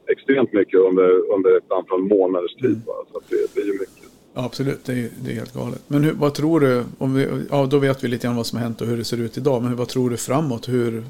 extremt 0.06 0.52
mycket 0.52 0.80
under, 0.80 1.32
under 1.34 1.56
ett 1.56 1.72
antal 1.72 2.02
månaders 2.02 2.54
tid. 2.54 2.78
Bara. 2.86 3.04
Så 3.12 3.20
det, 3.30 3.54
det 3.54 3.60
är 3.60 3.66
ju 3.66 3.72
mycket. 3.72 4.13
Ja, 4.34 4.44
absolut. 4.44 4.84
Det 4.84 4.92
är, 4.92 5.08
det 5.24 5.30
är 5.30 5.34
helt 5.34 5.54
galet. 5.54 5.82
Men 5.86 6.04
hur, 6.04 6.12
vad 6.12 6.34
tror 6.34 6.60
du? 6.60 6.84
Om 6.98 7.14
vi, 7.14 7.28
ja, 7.50 7.66
då 7.66 7.78
vet 7.78 8.04
vi 8.04 8.08
lite 8.08 8.26
grann 8.26 8.36
vad 8.36 8.46
som 8.46 8.58
har 8.58 8.64
hänt 8.64 8.80
och 8.80 8.86
hur 8.86 8.96
det 8.96 9.04
ser 9.04 9.20
ut 9.20 9.38
idag. 9.38 9.62
Men 9.62 9.76
vad 9.76 9.88
tror 9.88 10.10
du 10.10 10.16
framåt? 10.16 10.68
Hur, 10.68 11.02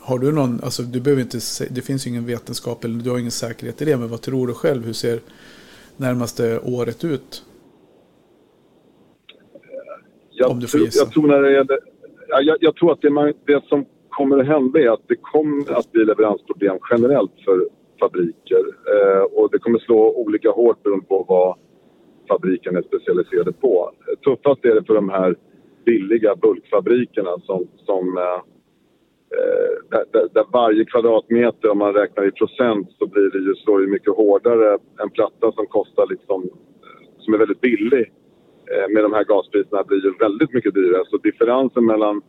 har 0.00 0.18
du 0.18 0.32
någon, 0.32 0.60
alltså 0.62 0.82
du 0.82 1.00
behöver 1.00 1.22
inte, 1.22 1.38
det 1.70 1.82
finns 1.82 2.06
ju 2.06 2.10
ingen 2.10 2.26
vetenskap 2.26 2.84
eller 2.84 3.02
du 3.02 3.10
har 3.10 3.18
ingen 3.18 3.30
säkerhet 3.30 3.82
i 3.82 3.84
det. 3.84 3.96
Men 3.96 4.08
vad 4.08 4.20
tror 4.20 4.46
du 4.46 4.54
själv? 4.54 4.84
Hur 4.84 4.92
ser 4.92 5.20
närmaste 5.96 6.58
året 6.58 7.04
ut? 7.04 7.44
Jag, 10.30 10.50
Om 10.50 10.60
du 10.60 10.66
får 10.66 10.80
gissa. 10.80 11.04
jag 11.04 11.12
tror 11.12 11.26
när 11.26 11.42
det 11.42 11.52
gäller, 11.52 11.78
ja, 12.28 12.40
jag, 12.40 12.56
jag 12.60 12.76
tror 12.76 12.92
att 12.92 13.00
det, 13.00 13.10
man, 13.10 13.32
det 13.46 13.64
som 13.68 13.84
kommer 14.08 14.38
att 14.38 14.46
hända 14.46 14.80
är 14.80 14.88
att 14.88 15.08
det 15.08 15.16
kommer 15.16 15.78
att 15.78 15.92
bli 15.92 16.04
leveransproblem 16.04 16.78
generellt 16.90 17.32
för 17.44 17.68
fabriker. 18.00 18.64
Eh, 18.92 19.22
och 19.22 19.48
det 19.52 19.58
kommer 19.58 19.78
slå 19.78 20.12
olika 20.12 20.50
hårt 20.50 20.82
beroende 20.82 21.06
på 21.06 21.24
vad 21.28 21.56
fabriken 22.28 22.76
är 22.76 22.82
specialiserade 22.82 23.52
på. 23.52 23.92
Tuffast 24.24 24.64
är 24.64 24.74
det 24.74 24.84
för 24.84 24.94
de 24.94 25.08
här 25.08 25.36
billiga 25.84 26.36
bulkfabrikerna 26.36 27.38
som, 27.38 27.68
som 27.76 28.18
eh, 28.18 28.40
eh, 29.38 29.74
där, 29.90 30.04
där, 30.12 30.28
där 30.34 30.44
varje 30.52 30.84
kvadratmeter, 30.84 31.70
om 31.70 31.78
man 31.78 31.94
räknar 31.94 32.28
i 32.28 32.30
procent, 32.30 32.88
så 32.98 33.06
blir 33.06 33.30
det 33.30 33.38
ju, 33.38 33.54
slår 33.54 33.80
det 33.80 33.86
mycket 33.86 34.16
hårdare. 34.16 34.78
En 35.02 35.10
platta 35.10 35.52
som 35.52 35.66
kostar 35.66 36.06
liksom, 36.10 36.42
eh, 36.42 37.08
som 37.18 37.34
är 37.34 37.38
väldigt 37.38 37.60
billig 37.60 38.12
med 38.90 39.02
de 39.04 39.12
här 39.12 39.24
gaspriserna 39.24 39.84
blir 39.84 40.04
ju 40.04 40.12
väldigt 40.20 40.52
mycket 40.52 40.74
dyrare. 40.74 41.04
Så 41.06 41.16
differensen 41.16 41.86
mellan 41.86 42.22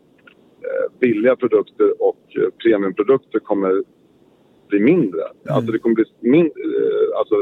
billiga 1.00 1.36
produkter 1.36 2.04
och 2.04 2.24
premiumprodukter 2.64 3.40
kommer 3.40 3.84
bli 4.70 4.80
mindre. 4.80 5.22
Alltså 5.50 5.72
det 5.72 5.80
kommer 5.80 5.96
bli 5.96 6.06
min, 6.20 6.46
eh, 6.46 7.20
alltså, 7.20 7.36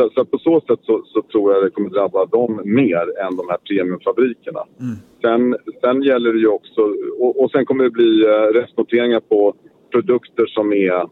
så, 0.00 0.10
så 0.14 0.24
på 0.24 0.38
så 0.38 0.60
sätt 0.60 0.80
så, 0.82 1.02
så, 1.06 1.22
tror 1.22 1.52
jag 1.52 1.64
det 1.64 1.70
kommer 1.70 1.90
drabba 1.90 2.26
dem 2.26 2.60
mer 2.64 3.04
än 3.24 3.36
de 3.36 3.48
här 3.48 3.58
premiumfabrikerna. 3.68 4.60
Mm. 4.80 4.96
Sen, 5.22 5.56
sen 5.80 6.02
gäller 6.02 6.32
det 6.32 6.38
ju 6.38 6.48
också, 6.48 6.80
och, 7.18 7.42
och 7.42 7.50
sen 7.50 7.64
kommer 7.64 7.84
det 7.84 7.90
bli 7.90 8.24
eh, 8.24 8.60
restnoteringar 8.60 9.20
på 9.20 9.54
produkter 9.92 10.46
som 10.46 10.72
är 10.72 11.08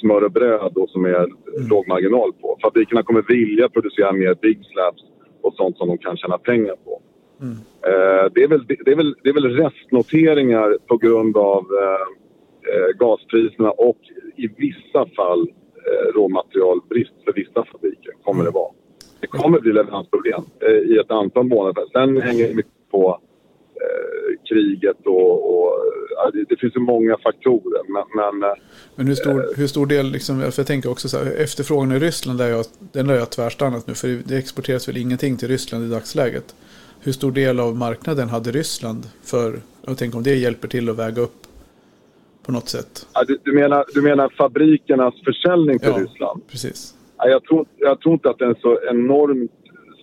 smör 0.00 0.24
och 0.24 0.32
bröd 0.32 0.72
och 0.76 0.90
som 0.90 1.04
är 1.04 1.24
mm. 1.24 1.68
låg 1.70 1.88
marginal 1.88 2.32
på. 2.32 2.58
Fabrikerna 2.62 3.02
kommer 3.02 3.22
vilja 3.22 3.68
producera 3.68 4.12
mer 4.12 4.34
big 4.42 4.58
slabs 4.72 5.02
och 5.42 5.54
sånt 5.54 5.76
som 5.76 5.88
de 5.88 5.98
kan 5.98 6.16
tjäna 6.16 6.38
pengar 6.38 6.76
på. 6.84 7.00
Mm. 7.40 7.56
Eh, 7.90 8.32
det, 8.34 8.42
är 8.42 8.48
väl, 8.48 8.66
det, 8.66 8.90
är 8.90 8.96
väl, 8.96 9.14
det 9.22 9.28
är 9.28 9.34
väl 9.34 9.56
restnoteringar 9.56 10.78
på 10.86 10.96
grund 10.96 11.36
av 11.36 11.66
eh, 11.82 12.06
eh 12.72 12.98
gaspriserna 12.98 13.70
och 13.70 13.98
i 14.36 14.48
vissa 14.56 15.06
fall 15.16 15.48
råmaterialbrist 16.14 17.14
för 17.24 17.32
vissa 17.32 17.64
fabriker 17.64 18.12
kommer 18.24 18.44
det 18.44 18.50
vara. 18.50 18.72
Det 19.20 19.26
kommer 19.26 19.60
bli 19.60 19.72
leveransproblem 19.72 20.44
eh, 20.60 20.92
i 20.92 20.98
ett 20.98 21.10
antal 21.10 21.44
månader. 21.44 21.84
Sen 21.92 22.22
hänger 22.22 22.48
det 22.48 22.54
mycket 22.54 22.90
på 22.90 23.20
eh, 23.74 24.48
kriget 24.48 24.96
och, 25.06 25.54
och 25.54 25.72
det, 26.32 26.44
det, 26.48 26.56
finns 26.56 26.76
ju 26.76 26.80
många 26.80 27.16
faktorer. 27.22 27.82
Men, 27.88 28.04
men, 28.14 28.50
eh, 28.50 28.56
men 28.96 29.06
hur, 29.06 29.14
stor, 29.14 29.56
hur 29.56 29.66
stor 29.66 29.86
del, 29.86 30.10
liksom, 30.10 30.40
för 30.40 30.60
jag 30.60 30.66
tänker 30.66 30.90
också 30.90 31.08
så 31.08 31.18
här, 31.18 31.32
efterfrågan 31.32 31.92
i 31.92 31.98
Ryssland, 31.98 32.38
där 32.38 32.48
jag, 32.48 32.64
den 32.92 33.08
har 33.08 33.16
jag 33.16 33.30
tvärstannat 33.30 33.86
nu, 33.86 33.94
för 33.94 34.08
det 34.24 34.36
exporteras 34.36 34.88
väl 34.88 34.96
ingenting 34.96 35.36
till 35.36 35.48
Ryssland 35.48 35.84
i 35.84 35.88
dagsläget. 35.88 36.54
Hur 37.00 37.12
stor 37.12 37.32
del 37.32 37.60
av 37.60 37.76
marknaden 37.76 38.28
hade 38.28 38.50
Ryssland 38.50 39.06
för, 39.22 39.60
jag 39.86 39.98
tänker 39.98 40.18
om 40.18 40.22
det 40.22 40.34
hjälper 40.34 40.68
till 40.68 40.88
att 40.88 40.96
väga 40.96 41.22
upp 41.22 41.46
på 42.46 42.52
något 42.52 42.68
sätt? 42.68 43.06
Ja, 43.14 43.24
du, 43.24 43.38
du, 43.44 43.52
menar, 43.52 43.84
du 43.94 44.02
menar 44.02 44.28
fabrikernas 44.28 45.14
försäljning 45.24 45.78
till 45.78 45.88
ja, 45.88 46.02
Ryssland? 46.02 46.42
precis. 46.48 46.94
Ja, 47.18 47.28
jag, 47.28 47.44
tror, 47.44 47.66
jag 47.76 48.00
tror 48.00 48.12
inte 48.14 48.30
att 48.30 48.38
den 48.38 48.50
är 48.50 48.58
så 48.60 48.78
enormt 48.90 49.50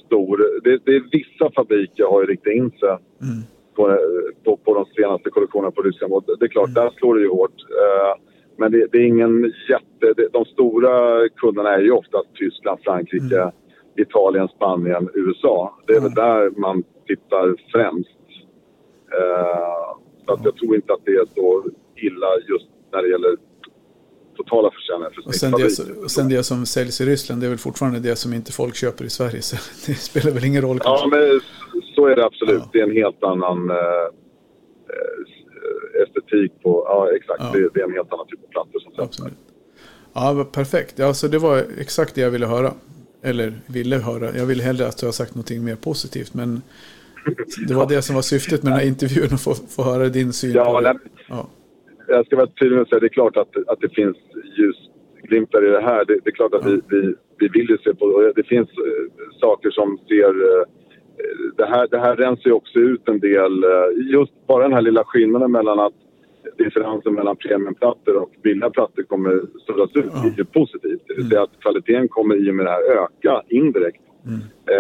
stor. 0.06 0.62
Det, 0.64 0.80
det 0.86 0.96
är 0.96 1.04
vissa 1.12 1.52
fabriker 1.56 2.04
har 2.04 2.22
ju 2.22 2.28
riktat 2.28 2.54
in 2.54 2.72
sig 2.72 2.90
mm. 2.90 3.44
på, 3.76 3.98
på, 4.44 4.58
på, 4.58 4.74
de 4.74 4.86
senaste 4.86 5.30
kollektionerna 5.30 5.72
på 5.72 5.82
ryska 5.82 6.08
Det 6.40 6.46
är 6.46 6.48
klart, 6.48 6.70
mm. 6.70 6.74
där 6.74 6.90
slår 6.98 7.16
det 7.16 7.22
ju 7.22 7.30
hårt. 7.30 7.52
Uh, 7.52 8.24
men 8.58 8.72
det, 8.72 8.88
det, 8.92 8.98
är 8.98 9.06
ingen 9.06 9.54
jätte... 9.70 10.30
de 10.34 10.46
stora 10.46 11.30
kunderna 11.30 11.70
är 11.70 11.82
ju 11.82 11.92
oftast 11.92 12.28
Tyskland, 12.34 12.80
Frankrike, 12.84 13.42
mm. 13.42 13.52
Italien, 13.98 14.48
Spanien, 14.48 15.10
USA. 15.14 15.80
Det 15.88 15.94
är 15.94 16.02
väl 16.02 16.14
där 16.14 16.60
man 16.60 16.84
tittar 17.08 17.56
främst. 17.72 18.20
Uh, 19.20 19.98
så 20.26 20.34
att 20.34 20.46
jag 20.46 20.56
tror 20.56 20.76
inte 20.76 20.94
att 20.94 21.06
det 21.06 21.12
är 21.12 21.26
så 21.36 21.64
illa 21.98 22.28
just 22.48 22.68
när 22.92 23.02
det 23.02 23.10
gäller 23.10 23.38
totala 24.38 24.72
försäljningen. 24.72 25.14
För 25.14 25.28
och 25.28 25.36
sen 25.36 25.52
det, 25.52 26.04
och 26.04 26.12
sen 26.12 26.30
det 26.30 26.44
som 26.44 26.66
säljs 26.66 27.02
i 27.02 27.06
Ryssland, 27.06 27.42
det 27.42 27.48
är 27.48 27.50
väl 27.50 27.58
fortfarande 27.58 28.00
det 28.00 28.16
som 28.16 28.34
inte 28.34 28.52
folk 28.52 28.76
köper 28.76 29.06
i 29.06 29.10
Sverige. 29.10 29.42
Så 29.42 29.56
det 29.86 29.94
spelar 29.94 30.32
väl 30.32 30.46
ingen 30.46 30.62
roll 30.62 30.80
kanske? 30.80 31.06
Ja, 31.06 31.10
men 31.10 31.42
så 31.96 32.08
är 32.08 32.16
det 32.16 32.26
absolut. 32.26 32.62
Ja. 32.64 32.70
Det 32.74 32.80
är 32.80 32.84
en 32.84 32.96
helt 32.96 33.24
annan 33.24 33.70
äh, 33.70 33.76
estetik 36.04 36.52
på, 36.64 36.84
ja 36.86 37.10
exakt, 37.16 37.42
ja. 37.44 37.52
Det, 37.54 37.70
det, 37.74 37.80
är 37.80 37.86
en 37.86 37.94
helt 37.94 38.14
annan 38.14 38.28
typ 38.28 38.44
av 38.44 38.48
plattor 38.48 38.80
som 38.80 38.92
säljs. 38.92 39.34
Ja, 40.14 40.46
perfekt. 40.52 41.00
Ja, 41.00 41.14
så 41.14 41.28
det 41.28 41.38
var 41.38 41.64
exakt 41.80 42.16
det 42.16 42.22
jag 42.22 42.32
ville 42.32 42.46
höra. 42.46 42.74
Eller 43.22 43.54
ville 43.66 43.96
höra. 43.96 44.38
Jag 44.38 44.46
ville 44.46 44.64
hellre 44.64 44.88
att 44.88 44.98
du 44.98 45.06
har 45.06 45.14
sagt 45.14 45.36
någonting 45.36 45.64
mer 45.64 45.76
positivt. 45.76 46.34
Men 46.34 46.62
det 47.68 47.74
var 47.74 47.90
det 47.90 48.02
som 48.02 48.16
var 48.16 48.22
syftet 48.22 48.64
med 48.64 48.72
den 48.72 48.80
här 48.80 48.88
intervjun, 48.88 49.34
att 49.34 49.42
få, 49.42 49.54
få 49.54 49.84
höra 49.84 50.10
din 50.10 50.34
syn 50.34 50.54
ja, 50.54 50.66
på 50.66 50.82
det. 50.82 51.00
Ja 51.28 51.48
jag 52.08 52.26
ska 52.26 52.36
vara 52.36 52.48
tydlig 52.48 52.82
och 52.82 52.88
säga, 52.88 53.00
det 53.00 53.06
är 53.06 53.20
klart 53.20 53.38
att, 53.38 53.58
att 53.68 53.82
det 53.82 53.90
finns 53.90 54.18
ljusglimtar 54.58 55.66
i 55.68 55.70
det 55.70 55.82
här. 55.82 56.06
Det, 56.06 56.14
det 56.24 56.30
är 56.30 56.32
klart 56.32 56.54
att 56.54 56.66
vi, 56.66 56.82
vi, 56.90 57.16
vi 57.38 57.48
vill 57.48 57.70
ju 57.70 57.78
se 57.78 57.94
på... 57.96 58.32
Det 58.36 58.44
finns 58.44 58.70
uh, 58.70 59.30
saker 59.40 59.70
som 59.70 59.98
ser... 60.08 60.30
Uh, 60.30 60.64
det, 61.58 61.66
här, 61.66 61.88
det 61.92 62.00
här 62.00 62.16
rensar 62.16 62.50
ju 62.50 62.52
också 62.52 62.80
ut 62.80 63.10
en 63.10 63.20
del... 63.20 63.64
Uh, 63.64 64.12
just 64.14 64.48
bara 64.48 64.64
den 64.64 64.74
här 64.74 64.82
lilla 64.82 65.04
skillnaden 65.04 65.52
mellan 65.52 65.80
att 65.80 65.94
differensen 66.58 67.14
mellan 67.14 67.36
premiumplattor 67.36 68.16
och 68.16 68.32
billiga 68.44 68.70
plattor 68.70 69.04
kommer 69.04 69.42
suddas 69.66 69.96
ut 69.96 70.12
ja. 70.14 70.28
är 70.28 70.38
ju 70.38 70.46
positivt. 70.46 71.02
Det 71.08 71.14
vill 71.14 71.30
säga 71.30 71.44
att 71.44 71.60
kvaliteten 71.60 72.08
kommer 72.08 72.36
i 72.36 72.52
och 72.52 72.56
med 72.56 72.66
det 72.66 72.72
här 72.72 73.04
öka 73.04 73.42
indirekt. 73.48 74.02
Mm. 74.26 74.40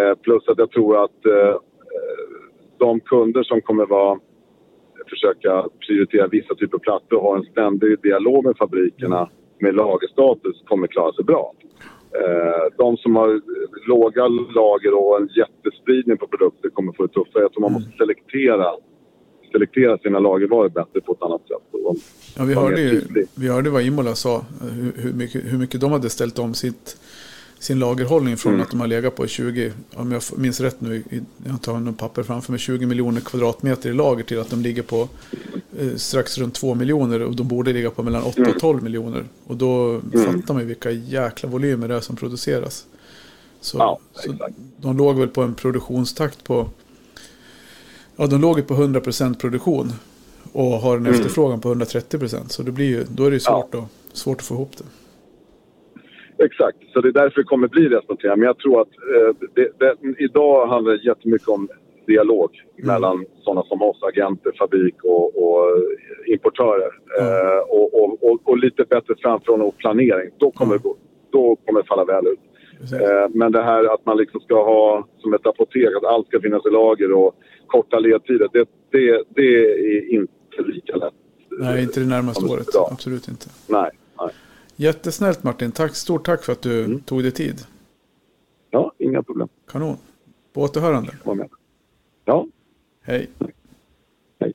Eh, 0.10 0.16
plus 0.16 0.48
att 0.48 0.58
jag 0.58 0.72
tror 0.72 1.04
att 1.04 1.26
eh, 1.26 1.56
de 2.78 3.00
kunder 3.00 3.44
som 3.44 3.62
kommer 3.62 3.86
vara 3.86 4.20
försöka 5.10 5.70
prioritera 5.88 6.28
vissa 6.28 6.56
typer 6.56 6.78
av 6.78 6.80
plattor 6.80 7.18
och 7.18 7.24
ha 7.24 7.38
en 7.38 7.44
ständig 7.44 8.02
dialog 8.02 8.46
med 8.46 8.58
fabrikerna 8.58 9.30
med 9.60 9.76
lagerstatus 9.76 10.64
kommer 10.68 10.88
klara 10.88 11.14
sig 11.14 11.26
bra. 11.26 11.54
Eh, 12.12 12.74
de 12.78 12.98
som 12.98 13.16
har 13.16 13.42
låga 13.88 14.28
lager 14.62 14.94
och 14.94 15.22
en 15.22 15.30
jättespridning 15.42 16.18
på 16.18 16.28
produkter 16.28 16.70
kommer 16.70 16.94
få 16.94 17.06
det 17.06 17.14
tuffare. 17.14 17.44
Jag 17.44 17.52
tror 17.54 17.62
man 17.62 17.74
måste 17.74 17.92
selektera, 17.98 18.66
selektera 19.52 19.98
sina 19.98 20.20
lagervaror 20.20 20.70
bättre 20.70 21.02
på 21.02 21.12
ett 21.12 21.22
annat 21.22 21.42
sätt. 21.42 21.68
Ja, 22.38 22.44
vi, 22.44 22.54
hörde 22.54 22.82
ju, 22.82 23.02
vi 23.36 23.48
hörde 23.48 23.70
vad 23.70 23.84
Imola 23.84 24.16
sa, 24.16 24.46
hur, 24.62 25.04
hur, 25.04 25.14
mycket, 25.14 25.42
hur 25.54 25.58
mycket 25.58 25.82
de 25.82 25.92
hade 25.92 26.10
ställt 26.10 26.40
om 26.40 26.54
sitt 26.54 26.98
sin 27.60 27.80
lagerhållning 27.80 28.38
från 28.38 28.54
mm. 28.54 28.64
att 28.64 28.72
de 28.72 28.80
har 28.80 28.88
legat 28.88 29.16
på 29.16 29.28
20, 29.28 29.74
om 29.94 30.12
jag 30.12 30.22
minns 30.36 30.60
rätt 30.60 30.82
nu, 30.82 31.04
jag 31.46 31.62
tar 31.62 31.80
någon 31.80 31.94
papper 31.94 32.24
framför 32.24 32.52
mig, 32.52 32.60
20 32.60 32.86
miljoner 32.86 33.22
kvadratmeter 33.22 33.90
i 33.90 33.94
lager 33.94 34.24
till 34.24 34.40
att 34.40 34.50
de 34.50 34.62
ligger 34.62 34.82
på 34.82 35.10
eh, 35.80 35.96
strax 35.96 36.38
runt 36.38 36.54
2 36.54 36.76
miljoner 36.76 37.22
och 37.22 37.36
de 37.36 37.48
borde 37.48 37.74
ligga 37.74 37.92
på 37.92 38.04
mellan 38.04 38.24
8 38.24 38.42
och 38.42 38.60
12 38.60 38.74
mm. 38.74 38.84
miljoner. 38.84 39.26
Och 39.48 39.58
då 39.58 39.90
mm. 39.90 40.26
fattar 40.26 40.54
man 40.54 40.64
ju 40.64 40.68
vilka 40.68 40.92
jäkla 40.92 41.50
volymer 41.50 41.88
det 41.88 41.96
är 41.96 42.00
som 42.00 42.16
produceras. 42.16 42.86
Så, 43.62 43.78
ja, 43.78 44.00
så 44.14 44.36
de 44.78 44.98
låg 44.98 45.20
väl 45.20 45.28
på 45.28 45.42
en 45.42 45.56
produktionstakt 45.56 46.44
på, 46.44 46.70
ja 48.16 48.28
de 48.28 48.42
låg 48.42 48.68
på 48.68 48.74
100% 48.74 49.38
produktion 49.38 49.94
och 50.54 50.72
har 50.72 50.98
en 50.98 51.06
mm. 51.06 51.14
efterfrågan 51.14 51.62
på 51.62 51.76
130%. 51.76 52.48
Så 52.48 52.64
det 52.64 52.72
blir 52.72 52.86
ju, 52.86 53.06
då 53.10 53.26
är 53.26 53.30
det 53.30 53.36
ju 53.36 53.40
svårt, 53.40 53.70
ja. 53.72 53.80
att, 53.80 54.18
svårt 54.18 54.38
att 54.38 54.46
få 54.46 54.54
ihop 54.54 54.72
det. 54.78 54.84
Exakt, 56.40 56.78
så 56.94 57.02
det 57.02 57.08
är 57.08 57.12
därför 57.12 57.42
det 57.42 57.44
kommer 57.44 57.68
bli 57.68 57.90
restnoteringar. 57.90 58.36
Men 58.36 58.46
jag 58.46 58.58
tror 58.58 58.82
att 58.82 58.88
eh, 58.88 59.48
det, 59.56 59.70
det, 59.80 59.96
idag 60.24 60.68
handlar 60.68 60.92
det 60.92 61.04
jättemycket 61.04 61.48
om 61.48 61.68
dialog 62.08 62.50
mm. 62.78 62.88
mellan 62.88 63.26
sådana 63.44 63.64
som 63.64 63.82
oss, 63.82 64.04
agenter, 64.04 64.52
fabrik 64.60 64.96
och, 65.04 65.26
och 65.44 65.64
importörer. 66.28 66.92
Mm. 67.20 67.32
Eh, 67.34 67.60
och, 67.60 67.88
och, 68.24 68.40
och, 68.44 68.58
lite 68.58 68.84
bättre 68.84 69.16
framförhållning 69.22 69.68
och 69.68 69.78
planering. 69.78 70.32
Då 70.38 70.52
kommer, 70.52 70.76
mm. 70.76 70.98
då 71.32 71.56
kommer 71.66 71.82
det 71.82 71.88
falla 71.88 72.06
väl 72.06 72.28
ut. 72.28 72.40
Eh, 72.94 73.30
men 73.30 73.52
det 73.52 73.64
här 73.64 73.94
att 73.94 74.06
man 74.06 74.18
liksom 74.18 74.40
ska 74.42 74.56
ha 74.56 75.08
som 75.18 75.34
ett 75.34 75.46
apotek, 75.48 75.90
att 75.98 76.04
allt 76.04 76.28
ska 76.28 76.42
finnas 76.42 76.66
i 76.66 76.70
lager 76.70 77.12
och 77.12 77.36
korta 77.68 78.00
ledtider. 78.00 78.48
Det, 78.54 78.70
det, 78.92 79.24
det 79.36 79.66
är 79.98 80.14
inte 80.14 80.62
lika 80.66 80.96
lätt. 80.96 81.14
Nej, 81.60 81.84
inte 81.84 82.00
det 82.00 82.06
närmaste 82.06 82.46
året. 82.46 82.68
Absolut 82.92 83.28
inte. 83.28 83.46
Nej. 83.68 83.90
Jättesnällt 84.80 85.44
Martin. 85.44 85.72
Tack, 85.72 85.96
stort 85.96 86.26
tack 86.26 86.44
för 86.44 86.54
att 86.54 86.62
du 86.62 86.84
mm. 86.84 87.00
tog 87.00 87.24
dig 87.24 87.32
tid. 87.32 87.66
Ja, 88.70 88.92
inga 88.98 89.24
problem. 89.24 89.48
Kanon. 89.68 89.98
På 90.54 90.62
återhörande. 90.62 91.16
Ja. 92.26 92.48
Hej. 93.02 93.30
Hej. 94.40 94.54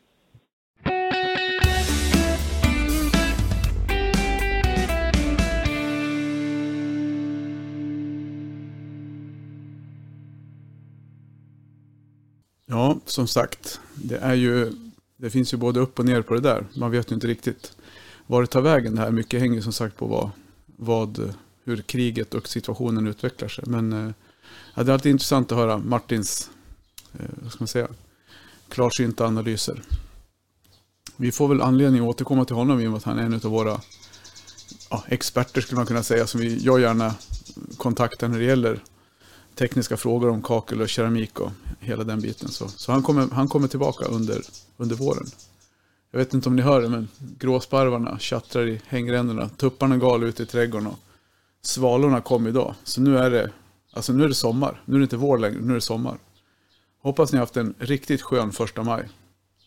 Ja, 12.67 12.99
som 13.05 13.27
sagt. 13.27 13.81
Det, 13.95 14.17
är 14.17 14.35
ju, 14.35 14.73
det 15.17 15.31
finns 15.31 15.55
ju 15.55 15.57
både 15.57 15.81
upp 15.81 15.99
och 15.99 16.05
ner 16.05 16.23
på 16.23 16.35
det 16.35 16.41
där. 16.41 16.67
Man 16.77 16.91
vet 16.91 17.11
ju 17.11 17.15
inte 17.15 17.27
riktigt 17.27 17.77
var 18.27 18.41
det 18.41 18.47
tar 18.47 18.61
vägen 18.61 18.95
det 18.95 19.01
här. 19.01 19.11
Mycket 19.11 19.41
hänger 19.41 19.61
som 19.61 19.73
sagt 19.73 19.97
på 19.97 20.07
vad, 20.07 20.31
vad, 20.77 21.35
hur 21.65 21.83
kriget 21.83 22.35
och 22.35 22.49
situationen 22.49 23.07
utvecklar 23.07 23.49
sig. 23.49 23.65
Men 23.67 23.93
eh, 23.93 24.13
ja, 24.75 24.83
det 24.83 24.91
är 24.91 24.95
alltid 24.95 25.13
intressant 25.13 25.53
att 25.53 25.59
höra 25.59 25.79
Martins 25.79 26.51
eh, 27.13 27.27
vad 27.43 27.53
ska 27.53 27.63
man 27.63 27.69
säga, 27.69 27.89
klarsynta 28.69 29.27
analyser. 29.27 29.83
Vi 31.17 31.33
får 31.33 31.49
väl 31.49 31.63
anledning 31.63 32.03
att 32.03 32.09
återkomma 32.09 32.45
till 32.45 32.57
honom 32.57 32.81
i 32.81 32.87
och 32.87 32.91
med 32.91 32.99
att 32.99 33.05
han 33.05 33.19
är 33.19 33.23
en 33.23 33.35
av 33.35 33.41
våra 33.41 33.81
ja, 34.91 35.05
experter 35.09 35.61
skulle 35.61 35.77
man 35.77 35.87
kunna 35.87 36.03
säga. 36.03 36.27
Som 36.27 36.41
vi, 36.41 36.65
jag 36.65 36.81
gärna 36.81 37.15
kontaktar 37.77 38.29
när 38.29 38.39
det 38.39 38.45
gäller 38.45 38.83
tekniska 39.55 39.97
frågor 39.97 40.29
om 40.31 40.43
kakel 40.43 40.81
och 40.81 40.89
keramik 40.89 41.41
och 41.41 41.51
hela 41.81 42.05
den 42.05 42.21
biten. 42.21 42.49
Så, 42.49 42.69
så 42.69 42.93
han, 42.93 43.03
kommer, 43.03 43.29
han 43.29 43.49
kommer 43.49 43.69
tillbaka 43.69 44.05
under, 44.05 44.43
under 44.77 44.97
våren. 44.97 45.27
Jag 46.15 46.19
vet 46.19 46.35
inte 46.35 46.49
om 46.49 46.57
ni 46.57 46.63
hör 46.63 46.83
det, 46.83 46.89
men 46.89 47.09
gråsparvarna 47.39 48.19
tjattrar 48.19 48.69
i 48.69 48.81
hängrännorna. 48.87 49.49
Tupparna 49.49 49.97
gal 49.97 50.23
ute 50.23 50.43
i 50.43 50.47
trädgården 50.47 50.87
och 50.87 50.99
svalorna 51.63 52.21
kom 52.21 52.47
idag. 52.47 52.75
Så 52.85 53.01
nu 53.01 53.19
är 53.19 53.31
det, 53.31 53.51
alltså 53.93 54.13
nu 54.13 54.25
är 54.25 54.29
det 54.29 54.35
sommar. 54.35 54.83
Nu 54.85 54.95
är 54.95 54.99
det 54.99 55.03
inte 55.03 55.17
vår 55.17 55.39
längre, 55.39 55.61
nu 55.61 55.71
är 55.71 55.75
det 55.75 55.81
sommar. 55.81 56.19
Hoppas 57.03 57.33
ni 57.33 57.39
har 57.39 57.43
haft 57.43 57.57
en 57.57 57.75
riktigt 57.79 58.23
skön 58.23 58.53
första 58.53 58.83
maj. 58.83 59.09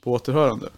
På 0.04 0.12
återhörande. 0.12 0.70